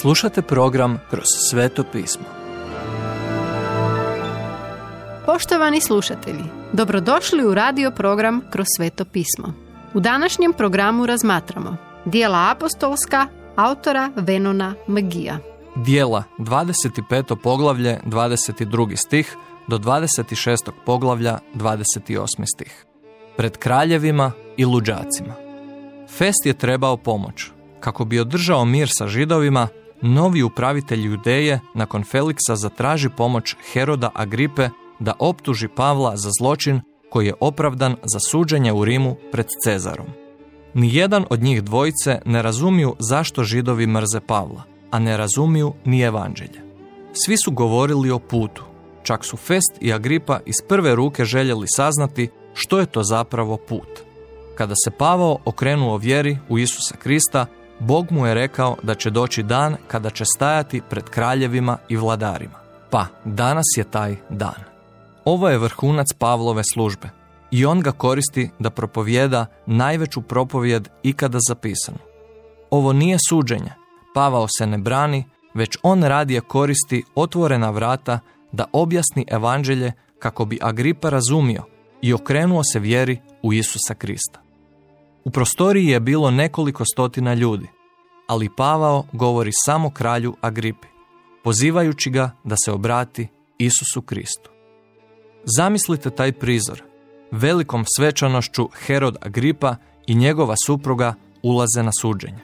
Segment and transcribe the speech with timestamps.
[0.00, 2.24] Slušate program Kroz sveto pismo.
[5.26, 9.52] Poštovani slušatelji, dobrodošli u radio program Kroz sveto pismo.
[9.94, 13.26] U današnjem programu razmatramo dijela apostolska
[13.56, 15.38] autora Venona Magija.
[15.76, 17.36] Dijela 25.
[17.42, 18.96] poglavlje 22.
[18.96, 19.36] stih
[19.68, 20.70] do 26.
[20.86, 22.26] poglavlja 28.
[22.54, 22.84] stih.
[23.36, 25.34] Pred kraljevima i luđacima.
[26.08, 27.50] Fest je trebao pomoć.
[27.80, 29.68] Kako bi održao mir sa židovima,
[30.02, 37.26] novi upravitelj Judeje nakon Feliksa zatraži pomoć Heroda Agripe da optuži Pavla za zločin koji
[37.26, 40.06] je opravdan za suđenje u Rimu pred Cezarom.
[40.74, 46.62] Nijedan od njih dvojice ne razumiju zašto židovi mrze Pavla, a ne razumiju ni evanđelje.
[47.12, 48.64] Svi su govorili o putu,
[49.02, 53.88] čak su Fest i Agripa iz prve ruke željeli saznati što je to zapravo put.
[54.54, 57.46] Kada se Pavao okrenuo vjeri u Isusa Krista,
[57.80, 62.58] Bog mu je rekao da će doći dan kada će stajati pred kraljevima i vladarima.
[62.90, 64.60] Pa, danas je taj dan.
[65.24, 67.08] Ovo je vrhunac Pavlove službe
[67.50, 71.98] i on ga koristi da propovjeda najveću propovjed ikada zapisanu.
[72.70, 73.72] Ovo nije suđenje,
[74.14, 78.18] Pavao se ne brani, već on radije koristi otvorena vrata
[78.52, 81.62] da objasni evanđelje kako bi Agripa razumio
[82.02, 84.40] i okrenuo se vjeri u Isusa Krista.
[85.24, 87.68] U prostoriji je bilo nekoliko stotina ljudi,
[88.26, 90.88] ali Pavao govori samo kralju Agripi,
[91.44, 94.50] pozivajući ga da se obrati Isusu Kristu.
[95.56, 96.82] Zamislite taj prizor.
[97.30, 102.38] Velikom svečanošću Herod Agripa i njegova supruga ulaze na suđenje.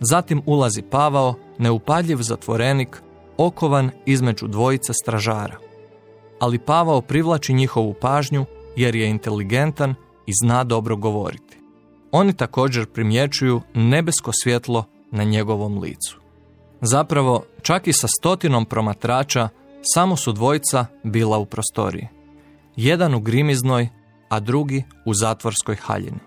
[0.00, 3.02] Zatim ulazi Pavao, neupadljiv zatvorenik,
[3.36, 5.56] okovan između dvojice stražara.
[6.40, 8.44] Ali Pavao privlači njihovu pažnju
[8.76, 9.94] jer je inteligentan
[10.26, 11.58] i zna dobro govoriti.
[12.12, 16.18] Oni također primjećuju nebesko svjetlo na njegovom licu.
[16.80, 19.48] Zapravo, čak i sa stotinom promatrača,
[19.94, 22.08] samo su dvojica bila u prostoriji.
[22.76, 23.88] Jedan u grimiznoj,
[24.28, 26.18] a drugi u zatvorskoj haljini.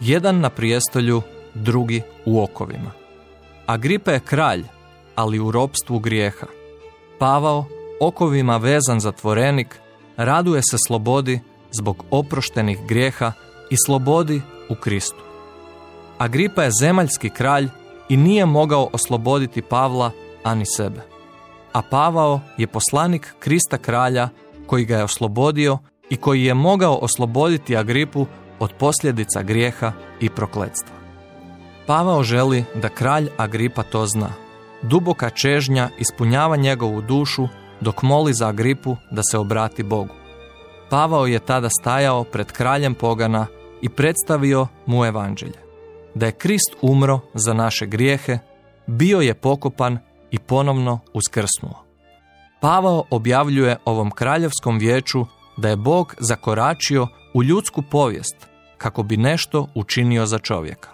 [0.00, 1.22] Jedan na prijestolju,
[1.54, 2.90] drugi u okovima.
[3.66, 4.64] Agripa je kralj,
[5.14, 6.46] ali u ropstvu grijeha.
[7.18, 7.64] Pavao,
[8.00, 9.80] okovima vezan zatvorenik,
[10.16, 11.40] raduje se slobodi
[11.70, 13.32] zbog oproštenih grijeha
[13.70, 15.22] i slobodi u Kristu.
[16.18, 17.68] Agripa je zemaljski kralj
[18.12, 20.10] i nije mogao osloboditi Pavla
[20.42, 21.00] ani sebe.
[21.72, 24.28] A Pavao je poslanik Krista kralja
[24.66, 25.78] koji ga je oslobodio
[26.10, 28.26] i koji je mogao osloboditi Agripu
[28.58, 30.96] od posljedica grijeha i prokletstva.
[31.86, 34.30] Pavao želi da kralj Agripa to zna.
[34.82, 37.48] Duboka čežnja ispunjava njegovu dušu
[37.80, 40.14] dok moli za Agripu da se obrati Bogu.
[40.90, 43.46] Pavao je tada stajao pred kraljem pogana
[43.82, 45.71] i predstavio mu evanđelje.
[46.14, 48.38] Da je Krist umro za naše grijehe,
[48.86, 49.98] bio je pokopan
[50.30, 51.84] i ponovno uskrsnuo.
[52.60, 58.36] Pavao objavljuje ovom kraljevskom vijeću da je Bog zakoračio u ljudsku povijest
[58.78, 60.88] kako bi nešto učinio za čovjeka.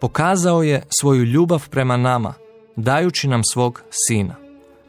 [0.00, 2.34] Pokazao je svoju ljubav prema nama,
[2.76, 4.34] dajući nam svog sina.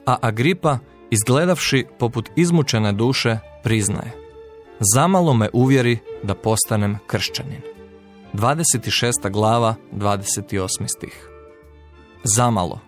[0.05, 0.77] A Agripa,
[1.11, 4.11] izgledavši poput izmučene duše, priznaje.
[4.93, 7.74] Zamalo me uvjeri da postanem kršćanin.
[8.35, 9.29] 26.
[9.31, 10.67] glava, 28.
[10.97, 11.29] stih.
[12.23, 12.79] Zamalo.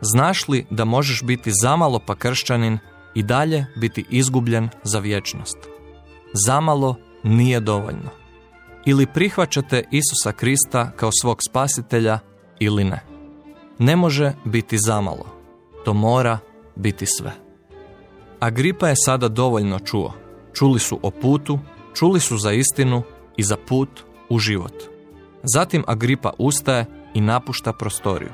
[0.00, 2.78] Znaš li da možeš biti zamalo pa kršćanin
[3.14, 5.58] i dalje biti izgubljen za vječnost?
[6.46, 8.10] Zamalo nije dovoljno.
[8.86, 12.18] Ili prihvaćate Isusa Krista kao svog spasitelja
[12.58, 13.04] ili ne.
[13.78, 15.26] Ne može biti zamalo.
[15.84, 16.38] To mora
[16.76, 17.32] biti sve.
[18.40, 20.12] Agripa je sada dovoljno čuo.
[20.54, 21.58] Čuli su o putu,
[21.94, 23.02] čuli su za istinu
[23.36, 24.74] i za put u život.
[25.42, 28.30] Zatim Agripa ustaje i napušta prostoriju.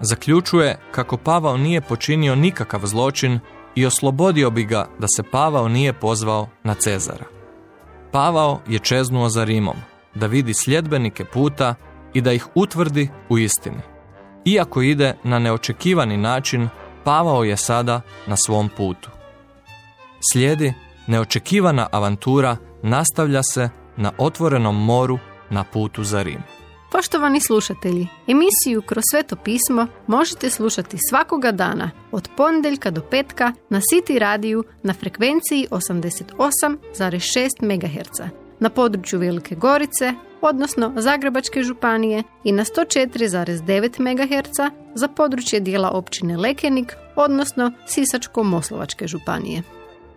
[0.00, 3.38] Zaključuje kako Pavao nije počinio nikakav zločin
[3.74, 7.24] i oslobodio bi ga da se Pavao nije pozvao na Cezara.
[8.12, 9.76] Pavao je čeznuo za Rimom,
[10.14, 11.74] da vidi sljedbenike puta
[12.14, 13.80] i da ih utvrdi u istini.
[14.44, 16.68] Iako ide na neočekivani način,
[17.04, 19.10] Pavao je sada na svom putu.
[20.32, 20.74] Slijedi
[21.06, 23.68] neočekivana avantura nastavlja se
[24.02, 25.18] na otvorenom moru
[25.50, 26.42] na putu za Rim.
[26.92, 33.80] Poštovani slušatelji, emisiju Kroz sveto pismo možete slušati svakoga dana od ponedjeljka do petka na
[33.80, 38.20] City radiju na frekvenciji 88,6 MHz
[38.60, 46.36] na području Velike Gorice, odnosno Zagrebačke županije i na 104,9 MHz za područje dijela općine
[46.36, 49.62] Lekenik, odnosno Sisačko-Moslovačke županije.